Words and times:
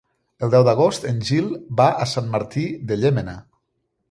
El 0.45 0.53
deu 0.53 0.63
d'agost 0.67 1.05
en 1.11 1.21
Gil 1.29 1.51
va 1.83 1.87
a 2.07 2.09
Sant 2.15 2.33
Martí 2.37 2.67
de 2.93 2.99
Llémena. 3.05 3.39